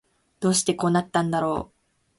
[0.39, 1.75] どうしてこうなったんだろう